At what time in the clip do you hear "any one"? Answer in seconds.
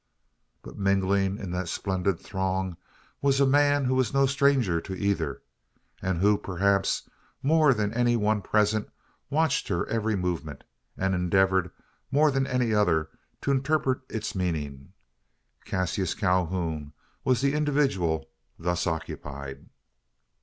7.93-8.41